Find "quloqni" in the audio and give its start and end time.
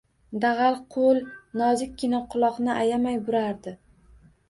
2.35-2.75